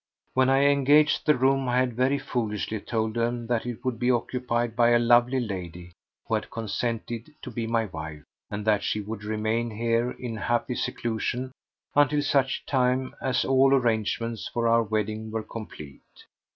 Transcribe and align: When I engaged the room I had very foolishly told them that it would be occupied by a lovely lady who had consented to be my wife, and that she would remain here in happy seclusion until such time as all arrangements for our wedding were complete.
When 0.33 0.49
I 0.49 0.63
engaged 0.63 1.27
the 1.27 1.35
room 1.37 1.69
I 1.69 1.77
had 1.77 1.93
very 1.93 2.17
foolishly 2.17 2.79
told 2.79 3.13
them 3.13 3.45
that 3.45 3.67
it 3.67 3.85
would 3.85 3.99
be 3.99 4.09
occupied 4.09 4.75
by 4.75 4.89
a 4.89 4.97
lovely 4.97 5.39
lady 5.39 5.91
who 6.27 6.33
had 6.33 6.49
consented 6.49 7.31
to 7.43 7.51
be 7.51 7.67
my 7.67 7.85
wife, 7.85 8.23
and 8.49 8.65
that 8.65 8.81
she 8.81 8.99
would 8.99 9.23
remain 9.23 9.69
here 9.69 10.09
in 10.09 10.37
happy 10.37 10.73
seclusion 10.73 11.51
until 11.93 12.23
such 12.23 12.65
time 12.65 13.13
as 13.21 13.45
all 13.45 13.75
arrangements 13.75 14.47
for 14.51 14.67
our 14.67 14.81
wedding 14.81 15.29
were 15.29 15.43
complete. 15.43 16.25